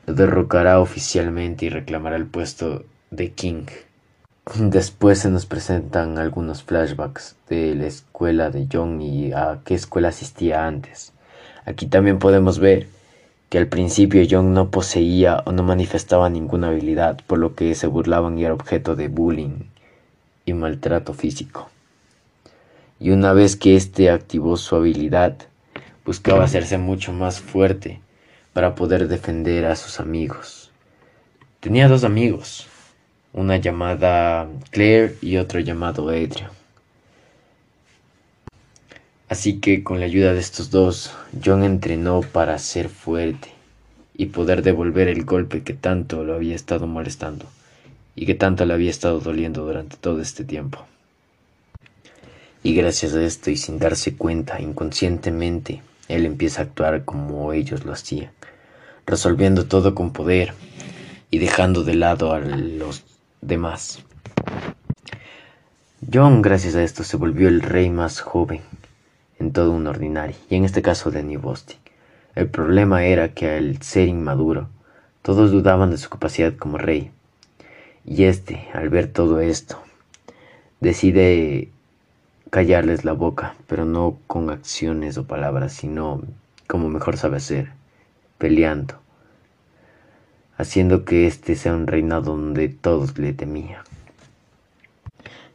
derrocará 0.07 0.81
oficialmente 0.81 1.67
y 1.67 1.69
reclamará 1.71 2.17
el 2.17 2.27
puesto 2.27 2.85
de 3.11 3.33
King. 3.33 3.67
Después 4.59 5.21
se 5.21 5.31
nos 5.31 5.47
presentan 5.47 6.19
algunos 6.19 6.63
flashbacks 6.63 7.37
de 7.49 7.75
la 7.75 7.87
escuela 7.87 8.51
de 8.51 8.69
John 8.71 9.01
y 9.01 9.33
a 9.33 9.61
qué 9.65 9.75
escuela 9.75 10.09
asistía 10.09 10.67
antes. 10.67 11.13
Aquí 11.65 11.87
también 11.87 12.19
podemos 12.19 12.59
ver 12.59 12.87
que 13.49 13.57
al 13.57 13.69
principio 13.69 14.23
John 14.29 14.53
no 14.53 14.71
poseía 14.71 15.43
o 15.47 15.53
no 15.53 15.63
manifestaba 15.63 16.29
ninguna 16.29 16.69
habilidad, 16.69 17.21
por 17.27 17.39
lo 17.39 17.55
que 17.55 17.75
se 17.75 17.87
burlaban 17.87 18.39
y 18.39 18.45
era 18.45 18.53
objeto 18.53 18.97
de 18.97 19.09
bullying 19.09 19.71
y 20.45 20.53
maltrato 20.53 21.15
físico. 21.15 21.71
Y 23.01 23.11
una 23.11 23.33
vez 23.33 23.57
que 23.57 23.77
éste 23.77 24.11
activó 24.11 24.57
su 24.59 24.77
habilidad, 24.77 25.37
buscaba 26.05 26.45
hacerse 26.45 26.77
mucho 26.77 27.13
más 27.13 27.41
fuerte 27.41 28.01
para 28.55 28.75
poder 28.75 29.09
defender 29.09 29.67
a 29.67 29.77
sus 29.77 30.01
amigos. 30.01 30.71
Tenía 31.61 31.89
dos 31.89 32.05
amigos, 32.05 32.67
una 33.35 33.59
llamada 33.59 34.49
Claire 34.71 35.17
y 35.21 35.37
otro 35.37 35.61
llamado 35.61 36.09
Adrian. 36.09 36.51
Así 39.29 39.59
que 39.59 39.83
con 39.83 39.99
la 40.01 40.07
ayuda 40.07 40.33
de 40.33 40.41
estos 40.41 40.71
dos, 40.71 41.13
John 41.45 41.65
entrenó 41.65 42.21
para 42.23 42.59
ser 42.59 42.89
fuerte 42.89 43.49
y 44.17 44.27
poder 44.27 44.63
devolver 44.63 45.09
el 45.09 45.25
golpe 45.25 45.63
que 45.63 45.75
tanto 45.75 46.23
lo 46.25 46.35
había 46.35 46.55
estado 46.55 46.87
molestando 46.87 47.47
y 48.15 48.27
que 48.27 48.35
tanto 48.35 48.65
le 48.65 48.75
había 48.75 48.91
estado 48.91 49.19
doliendo 49.19 49.65
durante 49.65 49.97
todo 49.97 50.21
este 50.21 50.45
tiempo. 50.45 50.87
Y 52.63 52.75
gracias 52.75 53.15
a 53.15 53.25
esto 53.25 53.51
y 53.51 53.57
sin 53.57 53.79
darse 53.79 54.17
cuenta, 54.17 54.61
inconscientemente, 54.61 55.83
él 56.09 56.27
empieza 56.27 56.61
a 56.61 56.65
actuar 56.65 57.05
como 57.05 57.53
ellos 57.53 57.85
lo 57.85 57.93
hacían, 57.93 58.31
resolviendo 59.07 59.67
todo 59.67 59.95
con 59.95 60.13
poder 60.13 60.55
y 61.31 61.39
dejando 61.39 61.85
de 61.85 61.95
lado 61.95 62.33
a 62.33 62.41
los 62.41 63.05
demás. 63.41 64.05
John, 66.13 66.43
gracias 66.43 66.75
a 66.75 66.83
esto, 66.83 67.03
se 67.03 67.17
volvió 67.17 67.49
el 67.49 67.63
rey 67.63 67.91
más 67.91 68.21
joven 68.21 68.61
en 69.39 69.53
todo 69.53 69.71
un 69.73 69.87
ordinario, 69.87 70.37
y 70.49 70.57
en 70.57 70.65
este 70.65 70.83
caso 70.83 71.11
de 71.11 71.23
New. 71.23 71.43
El 72.35 72.49
problema 72.49 73.05
era 73.05 73.33
que 73.33 73.51
al 73.51 73.83
ser 73.83 74.09
inmaduro, 74.09 74.69
todos 75.23 75.51
dudaban 75.51 75.91
de 75.91 75.99
su 75.99 76.11
capacidad 76.11 76.55
como 76.55 76.79
rey, 76.79 77.11
y 78.05 78.25
este, 78.25 78.69
al 78.75 78.91
ver 78.91 79.09
todo 79.09 79.41
esto, 79.41 79.83
decide 80.81 81.71
callarles 82.51 83.05
la 83.05 83.13
boca, 83.13 83.55
pero 83.67 83.85
no 83.85 84.19
con 84.27 84.51
acciones 84.51 85.17
o 85.17 85.27
palabras, 85.27 85.73
sino 85.73 86.23
como 86.67 86.89
mejor 86.89 87.17
sabe 87.17 87.39
hacer, 87.39 87.73
peleando, 88.39 88.95
haciendo 90.57 91.05
que 91.05 91.27
este 91.27 91.57
sea 91.57 91.75
un 91.75 91.87
reinado 91.87 92.33
donde 92.33 92.69
todos 92.69 93.19
le 93.19 93.33
temían. 93.33 93.83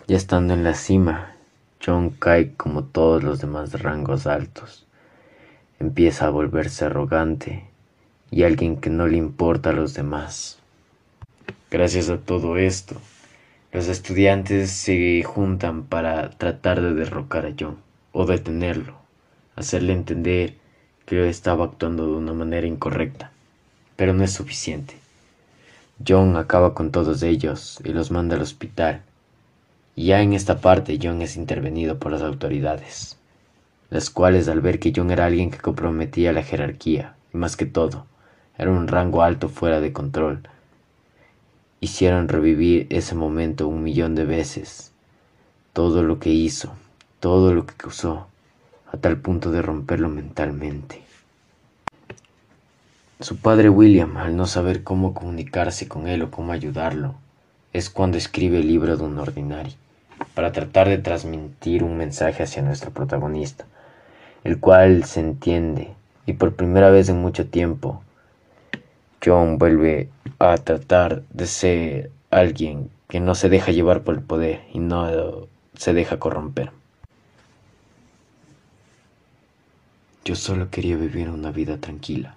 Ya 0.08 0.18
estando 0.18 0.54
en 0.54 0.64
la 0.64 0.74
cima, 0.74 1.36
John 1.86 2.10
cae 2.10 2.54
como 2.56 2.84
todos 2.84 3.24
los 3.24 3.40
demás 3.42 3.82
rangos 3.82 4.28
altos. 4.28 4.86
empieza 5.80 6.28
a 6.28 6.30
volverse 6.30 6.86
arrogante 6.86 7.64
y 8.32 8.44
alguien 8.44 8.78
que 8.78 8.90
no 8.90 9.08
le 9.08 9.18
importa 9.18 9.70
a 9.70 9.74
los 9.74 9.94
demás. 9.94 10.60
Gracias 11.72 12.10
a 12.10 12.18
todo 12.18 12.58
esto, 12.58 13.00
los 13.72 13.88
estudiantes 13.88 14.72
se 14.72 15.24
juntan 15.24 15.84
para 15.84 16.32
tratar 16.32 16.82
de 16.82 16.94
derrocar 16.96 17.46
a 17.46 17.54
John 17.58 17.78
o 18.12 18.26
detenerlo, 18.26 18.96
hacerle 19.56 19.94
entender 19.94 20.56
que 21.10 21.28
estaba 21.28 21.66
actuando 21.66 22.06
de 22.06 22.12
una 22.12 22.34
manera 22.34 22.68
incorrecta, 22.68 23.32
pero 23.96 24.14
no 24.14 24.24
es 24.24 24.32
suficiente. 24.32 24.96
John 26.08 26.38
acaba 26.38 26.76
con 26.76 26.92
todos 26.92 27.24
ellos 27.24 27.80
y 27.84 27.94
los 27.94 28.12
manda 28.12 28.36
al 28.36 28.44
hospital. 28.44 29.02
Y 29.96 30.06
ya 30.06 30.22
en 30.22 30.34
esta 30.34 30.62
parte 30.62 31.00
John 31.02 31.24
es 31.24 31.36
intervenido 31.36 31.98
por 31.98 32.12
las 32.12 32.22
autoridades, 32.22 33.18
las 33.90 34.12
cuales 34.12 34.48
al 34.50 34.62
ver 34.62 34.78
que 34.78 34.94
John 34.96 35.10
era 35.10 35.26
alguien 35.26 35.50
que 35.50 35.58
comprometía 35.58 36.32
la 36.32 36.44
jerarquía, 36.44 37.16
y 37.34 37.38
más 37.38 37.58
que 37.58 37.66
todo, 37.66 38.06
era 38.60 38.70
un 38.70 38.88
rango 38.88 39.24
alto 39.24 39.50
fuera 39.50 39.82
de 39.82 39.92
control, 39.92 40.48
hicieron 41.82 42.28
revivir 42.28 42.86
ese 42.92 43.16
momento 43.16 43.68
un 43.68 43.82
millón 43.82 44.14
de 44.14 44.26
veces, 44.26 44.92
todo 45.74 46.04
lo 46.04 46.20
que 46.20 46.30
hizo, 46.30 46.72
todo 47.20 47.52
lo 47.56 47.66
que 47.66 47.74
causó, 47.74 48.28
a 48.92 48.98
tal 48.98 49.18
punto 49.18 49.52
de 49.52 49.62
romperlo 49.62 50.10
mentalmente. 50.10 51.02
Su 53.20 53.38
padre 53.38 53.70
William, 53.70 54.18
al 54.18 54.36
no 54.36 54.48
saber 54.48 54.84
cómo 54.84 55.14
comunicarse 55.14 55.88
con 55.88 56.08
él 56.08 56.22
o 56.22 56.32
cómo 56.32 56.54
ayudarlo, 56.54 57.16
es 57.74 57.90
cuando 57.90 58.18
escribe 58.18 58.60
el 58.60 58.68
libro 58.68 58.98
de 58.98 59.04
un 59.04 59.20
ordinario, 59.20 59.74
para 60.34 60.52
tratar 60.52 60.88
de 60.88 60.98
transmitir 60.98 61.84
un 61.84 61.98
mensaje 61.98 62.44
hacia 62.44 62.62
nuestro 62.62 62.92
protagonista, 62.92 63.66
el 64.44 64.60
cual 64.60 65.04
se 65.04 65.20
entiende, 65.20 65.92
y 66.26 66.34
por 66.34 66.56
primera 66.56 66.90
vez 66.90 67.10
en 67.10 67.22
mucho 67.22 67.48
tiempo, 67.48 68.02
John 69.24 69.58
vuelve 69.58 70.10
a 70.40 70.58
tratar 70.58 71.24
de 71.32 71.46
ser 71.46 72.12
alguien 72.32 72.90
que 73.10 73.20
no 73.20 73.36
se 73.36 73.50
deja 73.50 73.72
llevar 73.72 74.04
por 74.04 74.16
el 74.16 74.22
poder 74.22 74.62
y 74.72 74.80
no 74.80 75.48
se 75.74 75.94
deja 75.94 76.20
corromper. 76.20 76.72
Yo 80.30 80.36
solo 80.36 80.70
quería 80.70 80.96
vivir 80.96 81.28
una 81.28 81.50
vida 81.50 81.78
tranquila 81.78 82.36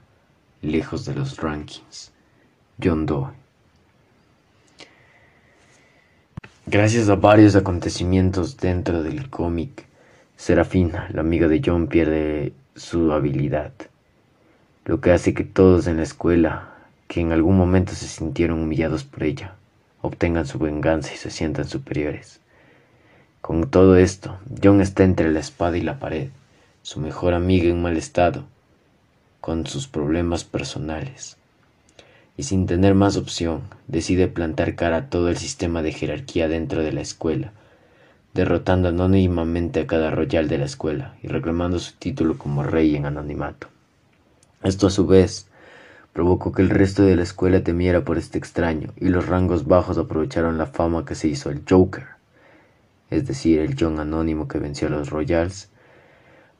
lejos 0.62 1.04
de 1.04 1.14
los 1.14 1.37
rankings. 1.37 2.11
John 2.82 3.04
Doe. 3.04 3.32
Gracias 6.64 7.11
a 7.11 7.16
varios 7.16 7.54
acontecimientos 7.54 8.56
dentro 8.56 9.02
del 9.02 9.28
cómic, 9.28 9.84
Serafina, 10.38 11.11
la 11.12 11.20
amiga 11.20 11.49
de 11.49 11.61
John, 11.62 11.87
pierde 11.87 12.54
su 12.76 13.12
habilidad, 13.12 13.72
lo 14.87 15.02
que 15.02 15.12
hace 15.12 15.34
que 15.34 15.44
todos 15.44 15.87
en 15.87 15.99
la 15.99 16.04
escuela, 16.04 16.70
que 17.08 17.20
en 17.20 17.30
algún 17.30 17.58
momento 17.58 17.92
se 17.92 18.08
sintieron 18.08 18.61
humillados 18.61 19.04
por 19.04 19.22
ella, 19.22 19.56
obtengan 20.00 20.46
su 20.46 20.58
venganza 20.58 21.12
y 21.12 21.18
se 21.18 21.30
sientan 21.30 21.68
superiores. 21.68 22.40
Con 23.42 23.68
todo 23.68 23.96
esto, 23.96 24.38
John 24.64 24.80
está 24.80 25.04
entre 25.04 25.30
la 25.30 25.40
espada 25.40 25.76
y 25.76 25.82
la 25.82 25.99
pared, 25.99 26.30
su 26.82 26.98
mejor 26.98 27.32
amiga 27.32 27.68
en 27.68 27.80
mal 27.80 27.96
estado, 27.96 28.44
con 29.40 29.66
sus 29.66 29.86
problemas 29.86 30.42
personales. 30.42 31.37
Y 32.37 32.42
sin 32.42 32.66
tener 32.66 32.94
más 32.94 33.16
opción, 33.16 33.62
decide 33.87 34.26
plantar 34.26 34.74
cara 34.74 34.96
a 34.96 35.09
todo 35.09 35.28
el 35.28 35.37
sistema 35.37 35.83
de 35.83 35.92
jerarquía 35.92 36.48
dentro 36.48 36.83
de 36.83 36.92
la 36.92 37.00
escuela, 37.00 37.52
derrotando 38.35 38.88
anónimamente 38.88 39.80
a 39.80 39.87
cada 39.87 40.11
royal 40.11 40.48
de 40.48 40.59
la 40.59 40.64
escuela 40.64 41.14
y 41.22 41.28
reclamando 41.28 41.78
su 41.78 41.92
título 41.94 42.37
como 42.37 42.64
rey 42.64 42.96
en 42.96 43.07
anonimato. 43.07 43.68
Esto 44.64 44.88
a 44.88 44.90
su 44.90 45.07
vez 45.07 45.46
provocó 46.12 46.50
que 46.50 46.62
el 46.62 46.70
resto 46.70 47.04
de 47.04 47.14
la 47.14 47.22
escuela 47.22 47.62
temiera 47.62 48.04
por 48.04 48.18
este 48.18 48.38
extraño 48.38 48.92
y 48.96 49.09
los 49.09 49.26
rangos 49.26 49.66
bajos 49.66 49.98
aprovecharon 49.98 50.59
la 50.59 50.66
fama 50.66 51.04
que 51.04 51.14
se 51.14 51.28
hizo 51.28 51.50
el 51.50 51.62
Joker, 51.68 52.07
es 53.11 53.26
decir, 53.26 53.61
el 53.61 53.76
John 53.78 54.00
anónimo 54.00 54.48
que 54.48 54.59
venció 54.59 54.88
a 54.88 54.90
los 54.90 55.11
Royals 55.11 55.68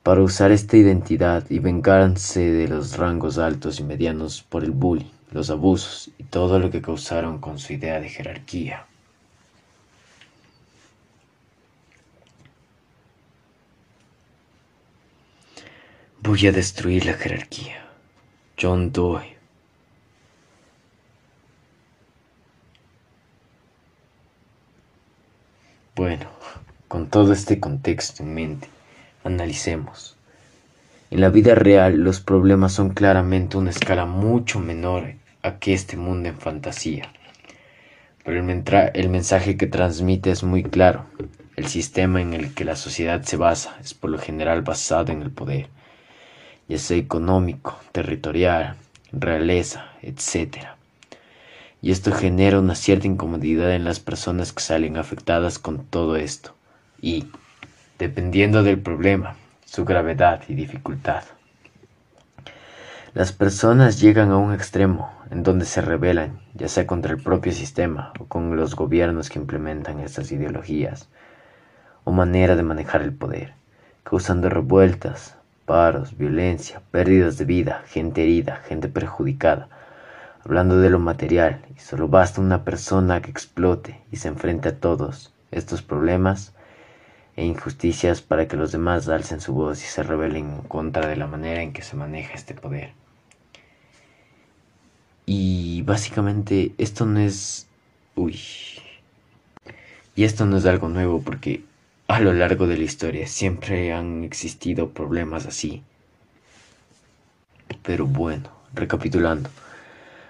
para 0.03 0.23
usar 0.23 0.51
esta 0.51 0.77
identidad 0.77 1.49
y 1.49 1.59
vengarse 1.61 2.41
de 2.41 2.69
los 2.69 2.97
rangos 2.97 3.38
altos 3.38 3.79
y 3.79 3.85
medianos 3.85 4.43
por 4.43 4.65
el 4.65 4.73
bullying, 4.73 5.11
los 5.31 5.51
abusos 5.51 6.11
y 6.19 6.25
todo 6.25 6.59
lo 6.59 6.71
que 6.71 6.83
causaron 6.83 7.38
con 7.38 7.59
su 7.59 7.73
idea 7.73 8.01
de 8.01 8.09
jerarquía. 8.09 8.87
Voy 16.21 16.47
a 16.47 16.53
destruir 16.53 17.07
la 17.07 17.15
jerarquía. 17.15 17.85
John 18.61 18.93
Doe. 18.93 19.37
Bueno, 25.97 26.31
con 26.88 27.09
todo 27.09 27.33
este 27.33 27.59
contexto 27.59 28.23
en 28.23 28.35
mente, 28.35 28.69
Analicemos. 29.25 30.17
En 31.11 31.21
la 31.21 31.29
vida 31.29 31.55
real 31.55 31.99
los 31.99 32.21
problemas 32.21 32.73
son 32.73 32.91
claramente 32.91 33.57
una 33.57 33.71
escala 33.71 34.07
mucho 34.07 34.59
menor 34.61 35.15
a 35.43 35.59
que 35.59 35.75
este 35.75 35.97
mundo 35.97 36.29
en 36.29 36.39
fantasía. 36.39 37.13
Pero 38.25 38.39
el, 38.39 39.09
mensaje 39.09 39.57
que 39.57 39.67
transmite 39.67 40.31
es 40.31 40.43
muy 40.43 40.63
claro. 40.63 41.05
El 41.57 41.67
sistema 41.67 42.23
en 42.23 42.33
el 42.33 42.55
que 42.55 42.65
la 42.65 42.77
sociedad 42.77 43.23
se 43.23 43.37
basa 43.37 43.77
es 43.81 43.95
por 43.95 44.11
lo 44.11 44.19
general 44.19 44.63
basado 44.63 45.13
en 45.13 45.23
el 45.23 45.31
poder, 45.31 45.69
ya 46.69 46.79
sea 46.79 46.97
económico, 46.97 47.79
territorial, 47.93 48.77
realeza, 49.13 49.91
etc. 50.03 50.69
Y 51.83 51.91
esto 51.91 52.13
genera 52.13 52.61
una 52.61 52.77
cierta 52.77 53.07
incomodidad 53.07 53.75
en 53.75 53.85
las 53.85 54.01
personas 54.01 54.53
que 54.53 54.63
salen 54.63 54.97
afectadas 54.97 55.59
con 55.59 55.85
todo 55.85 56.17
esto. 56.17 56.55
Y, 57.01 57.27
dependiendo 58.03 58.65
del 58.65 58.81
problema, 58.81 59.37
su 59.65 59.85
gravedad 59.85 60.43
y 60.49 60.55
dificultad. 60.55 61.23
Las 63.15 63.31
personas 63.31 64.01
llegan 64.01 64.33
a 64.33 64.38
un 64.38 64.53
extremo 64.53 65.12
en 65.31 65.45
donde 65.45 65.67
se 65.67 65.83
rebelan, 65.83 66.41
ya 66.55 66.67
sea 66.67 66.85
contra 66.85 67.12
el 67.12 67.23
propio 67.23 67.53
sistema 67.53 68.12
o 68.19 68.25
con 68.25 68.57
los 68.57 68.75
gobiernos 68.75 69.31
que 69.31 69.38
implementan 69.38 70.01
estas 70.01 70.33
ideologías 70.33 71.09
o 72.03 72.11
manera 72.11 72.57
de 72.57 72.65
manejar 72.65 73.03
el 73.03 73.12
poder, 73.12 73.53
causando 74.03 74.49
revueltas, 74.49 75.37
paros, 75.65 76.19
violencia, 76.19 76.83
pérdidas 76.91 77.38
de 77.38 77.45
vida, 77.45 77.85
gente 77.87 78.25
herida, 78.25 78.62
gente 78.67 78.88
perjudicada, 78.88 79.69
hablando 80.45 80.81
de 80.81 80.91
lo 80.91 80.99
material, 80.99 81.65
y 81.77 81.79
solo 81.79 82.09
basta 82.09 82.41
una 82.41 82.65
persona 82.65 83.23
que 83.23 83.31
explote 83.31 84.01
y 84.11 84.17
se 84.17 84.27
enfrente 84.27 84.71
a 84.71 84.77
todos 84.77 85.33
estos 85.53 85.83
problemas 85.83 86.53
e 87.37 87.45
injusticias 87.45 88.21
para 88.21 88.47
que 88.47 88.57
los 88.57 88.73
demás 88.73 89.09
alcen 89.09 89.40
su 89.40 89.55
voz 89.55 89.83
y 89.83 89.87
se 89.87 90.03
rebelen 90.03 90.51
en 90.51 90.62
contra 90.62 91.07
de 91.07 91.16
la 91.16 91.27
manera 91.27 91.62
en 91.62 91.73
que 91.73 91.83
se 91.83 91.97
maneja 91.97 92.35
este 92.35 92.55
poder. 92.55 92.92
Y 95.27 95.83
básicamente 95.83 96.73
esto 96.79 97.07
no 97.07 97.21
es... 97.21 97.66
Uy. 98.16 98.38
Y 100.14 100.25
esto 100.25 100.45
no 100.45 100.59
es 100.59 100.66
algo 100.66 100.88
nuevo 100.88 101.23
porque 101.23 101.64
a 102.09 102.21
lo 102.21 102.35
largo 102.35 102.66
de 102.66 102.77
la 102.77 102.85
historia 102.85 103.27
siempre 103.27 103.92
han 103.92 104.25
existido 104.25 104.90
problemas 104.90 105.47
así. 105.47 105.83
Pero 107.83 108.07
bueno, 108.07 108.51
recapitulando. 108.75 109.49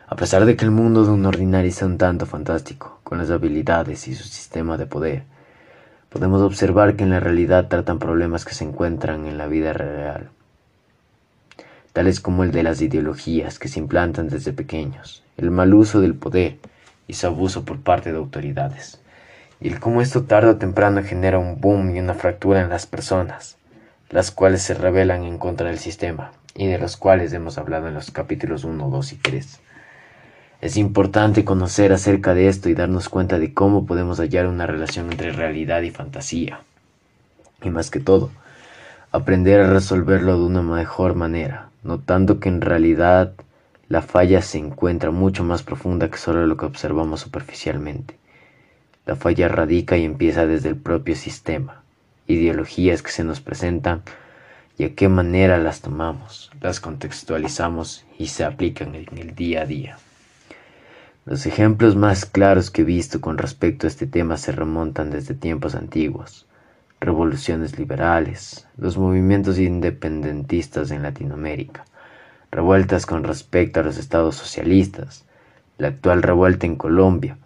A 0.06 0.14
pesar 0.14 0.44
de 0.44 0.56
que 0.56 0.64
el 0.64 0.70
mundo 0.70 1.04
de 1.04 1.10
un 1.10 1.26
ordinario 1.26 1.72
sea 1.72 1.88
un 1.88 1.98
tanto 1.98 2.26
fantástico, 2.26 3.00
con 3.02 3.18
las 3.18 3.30
habilidades 3.30 4.06
y 4.08 4.14
su 4.14 4.24
sistema 4.24 4.76
de 4.76 4.86
poder, 4.86 5.24
podemos 6.12 6.42
observar 6.42 6.94
que 6.94 7.04
en 7.04 7.10
la 7.10 7.20
realidad 7.20 7.68
tratan 7.68 7.98
problemas 7.98 8.44
que 8.44 8.54
se 8.54 8.64
encuentran 8.64 9.26
en 9.26 9.38
la 9.38 9.46
vida 9.46 9.72
real, 9.72 10.28
tales 11.94 12.20
como 12.20 12.44
el 12.44 12.52
de 12.52 12.62
las 12.62 12.82
ideologías 12.82 13.58
que 13.58 13.68
se 13.68 13.78
implantan 13.78 14.28
desde 14.28 14.52
pequeños, 14.52 15.24
el 15.38 15.50
mal 15.50 15.72
uso 15.72 16.00
del 16.00 16.14
poder 16.14 16.58
y 17.08 17.14
su 17.14 17.26
abuso 17.26 17.64
por 17.64 17.80
parte 17.80 18.12
de 18.12 18.18
autoridades, 18.18 19.00
y 19.58 19.68
el 19.68 19.80
cómo 19.80 20.02
esto 20.02 20.24
tarde 20.24 20.50
o 20.50 20.56
temprano 20.56 21.02
genera 21.02 21.38
un 21.38 21.60
boom 21.60 21.96
y 21.96 22.00
una 22.00 22.14
fractura 22.14 22.60
en 22.60 22.68
las 22.68 22.86
personas, 22.86 23.56
las 24.10 24.30
cuales 24.30 24.60
se 24.62 24.74
rebelan 24.74 25.24
en 25.24 25.38
contra 25.38 25.68
del 25.68 25.78
sistema, 25.78 26.32
y 26.54 26.66
de 26.66 26.76
los 26.76 26.98
cuales 26.98 27.32
hemos 27.32 27.56
hablado 27.56 27.88
en 27.88 27.94
los 27.94 28.10
capítulos 28.10 28.64
1, 28.64 28.90
2 28.90 29.12
y 29.14 29.16
3. 29.16 29.60
Es 30.62 30.76
importante 30.76 31.44
conocer 31.44 31.92
acerca 31.92 32.34
de 32.34 32.46
esto 32.46 32.68
y 32.68 32.74
darnos 32.74 33.08
cuenta 33.08 33.40
de 33.40 33.52
cómo 33.52 33.84
podemos 33.84 34.20
hallar 34.20 34.46
una 34.46 34.64
relación 34.64 35.10
entre 35.10 35.32
realidad 35.32 35.82
y 35.82 35.90
fantasía. 35.90 36.60
Y 37.64 37.70
más 37.70 37.90
que 37.90 37.98
todo, 37.98 38.30
aprender 39.10 39.60
a 39.60 39.72
resolverlo 39.72 40.38
de 40.38 40.44
una 40.44 40.62
mejor 40.62 41.16
manera, 41.16 41.70
notando 41.82 42.38
que 42.38 42.48
en 42.48 42.60
realidad 42.60 43.32
la 43.88 44.02
falla 44.02 44.40
se 44.40 44.58
encuentra 44.58 45.10
mucho 45.10 45.42
más 45.42 45.64
profunda 45.64 46.08
que 46.08 46.18
solo 46.18 46.46
lo 46.46 46.56
que 46.56 46.66
observamos 46.66 47.22
superficialmente. 47.22 48.16
La 49.04 49.16
falla 49.16 49.48
radica 49.48 49.96
y 49.96 50.04
empieza 50.04 50.46
desde 50.46 50.68
el 50.68 50.76
propio 50.76 51.16
sistema, 51.16 51.82
ideologías 52.28 53.02
que 53.02 53.10
se 53.10 53.24
nos 53.24 53.40
presentan 53.40 54.02
y 54.78 54.84
a 54.84 54.94
qué 54.94 55.08
manera 55.08 55.58
las 55.58 55.80
tomamos, 55.80 56.52
las 56.60 56.78
contextualizamos 56.78 58.04
y 58.16 58.28
se 58.28 58.44
aplican 58.44 58.94
en 58.94 59.18
el 59.18 59.34
día 59.34 59.62
a 59.62 59.66
día. 59.66 59.98
Los 61.24 61.46
ejemplos 61.46 61.94
más 61.94 62.26
claros 62.26 62.72
que 62.72 62.82
he 62.82 62.84
visto 62.84 63.20
con 63.20 63.38
respecto 63.38 63.86
a 63.86 63.88
este 63.88 64.08
tema 64.08 64.36
se 64.36 64.50
remontan 64.50 65.12
desde 65.12 65.34
tiempos 65.34 65.76
antiguos, 65.76 66.46
revoluciones 66.98 67.78
liberales, 67.78 68.66
los 68.76 68.98
movimientos 68.98 69.60
independentistas 69.60 70.90
en 70.90 71.04
Latinoamérica, 71.04 71.84
revueltas 72.50 73.06
con 73.06 73.22
respecto 73.22 73.78
a 73.78 73.82
los 73.84 73.98
estados 73.98 74.34
socialistas, 74.34 75.24
la 75.78 75.88
actual 75.88 76.24
revuelta 76.24 76.66
en 76.66 76.74
Colombia, 76.74 77.38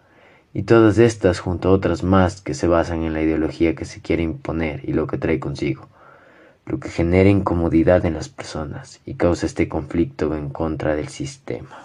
y 0.55 0.63
todas 0.63 0.97
estas 0.97 1.41
junto 1.41 1.69
a 1.69 1.73
otras 1.73 2.03
más 2.03 2.41
que 2.41 2.55
se 2.55 2.67
basan 2.69 3.03
en 3.03 3.13
la 3.13 3.21
ideología 3.21 3.75
que 3.75 3.85
se 3.85 4.01
quiere 4.01 4.23
imponer 4.23 4.89
y 4.89 4.95
lo 4.95 5.07
que 5.07 5.19
trae 5.19 5.39
consigo, 5.39 5.87
lo 6.65 6.81
que 6.81 6.89
genera 6.89 7.29
incomodidad 7.29 8.07
en 8.07 8.15
las 8.15 8.31
personas 8.31 9.03
y 9.05 9.17
causa 9.17 9.45
este 9.45 9.69
conflicto 9.69 10.35
en 10.35 10.49
contra 10.49 10.97
del 10.97 11.09
sistema. 11.09 11.77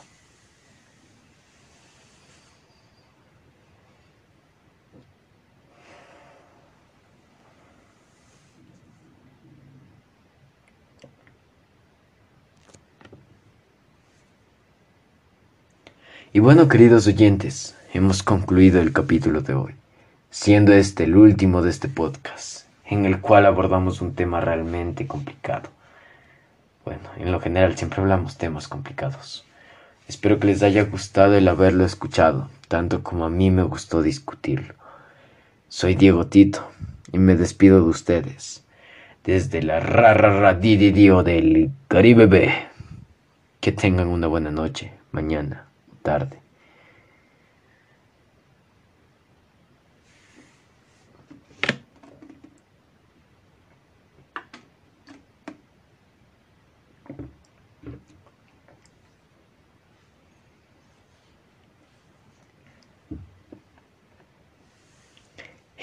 Y 16.34 16.40
bueno, 16.40 16.70
queridos 16.70 17.08
oyentes, 17.08 17.76
hemos 17.94 18.24
concluido 18.24 18.80
el 18.80 18.94
capítulo 18.94 19.42
de 19.42 19.54
hoy, 19.54 19.76
siendo 20.30 20.72
este 20.72 21.04
el 21.04 21.18
último 21.18 21.62
de 21.62 21.70
este 21.70 21.90
podcast, 21.90 22.68
en 22.86 23.06
el 23.06 23.20
cual 23.20 23.46
abordamos 23.46 24.00
un 24.00 24.16
tema 24.16 24.40
realmente 24.40 25.08
complicado. 25.08 25.70
Bueno, 26.86 27.02
en 27.18 27.34
lo 27.34 27.42
general 27.42 27.76
siempre 27.76 28.00
hablamos 28.00 28.38
temas 28.38 28.70
complicados. 28.70 29.44
Espero 30.08 30.40
que 30.40 30.48
les 30.48 30.64
haya 30.64 30.86
gustado 30.86 31.36
el 31.36 31.50
haberlo 31.50 31.84
escuchado, 31.84 32.50
tanto 32.70 33.04
como 33.04 33.26
a 33.26 33.30
mí 33.30 33.52
me 33.52 33.64
gustó 33.64 34.02
discutirlo. 34.02 34.76
Soy 35.68 35.96
Diego 35.96 36.28
Tito 36.28 36.66
y 37.12 37.18
me 37.18 37.36
despido 37.36 37.84
de 37.84 37.90
ustedes 37.90 38.64
desde 39.26 39.62
la 39.64 39.82
ra 39.82 40.54
di 40.54 40.78
del 40.78 41.72
Caribe. 41.90 42.70
Que 43.60 43.74
tengan 43.74 44.08
una 44.08 44.28
buena 44.28 44.50
noche, 44.50 44.94
mañana 45.12 45.66
tarde. 46.02 46.42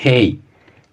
Hey, 0.00 0.40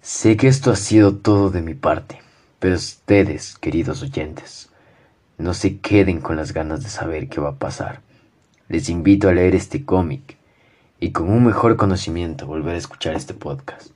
sé 0.02 0.36
que 0.36 0.48
esto 0.48 0.72
ha 0.72 0.76
sido 0.76 1.14
todo 1.16 1.50
de 1.50 1.62
mi 1.62 1.74
parte, 1.74 2.18
pero 2.58 2.74
ustedes, 2.74 3.56
queridos 3.56 4.02
oyentes, 4.02 4.68
no 5.38 5.54
se 5.54 5.78
queden 5.78 6.20
con 6.20 6.36
las 6.36 6.52
ganas 6.52 6.82
de 6.82 6.88
saber 6.88 7.28
qué 7.28 7.40
va 7.40 7.50
a 7.50 7.58
pasar. 7.58 8.00
Les 8.68 8.88
invito 8.88 9.28
a 9.28 9.32
leer 9.32 9.54
este 9.54 9.84
cómic 9.84 10.36
y 10.98 11.12
con 11.12 11.30
un 11.30 11.44
mejor 11.44 11.76
conocimiento 11.76 12.46
volver 12.46 12.74
a 12.74 12.78
escuchar 12.78 13.14
este 13.14 13.34
podcast. 13.34 13.90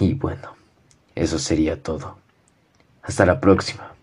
Y 0.00 0.14
bueno, 0.14 0.50
eso 1.14 1.38
sería 1.38 1.82
todo. 1.82 2.18
Hasta 3.02 3.24
la 3.24 3.40
próxima. 3.40 3.93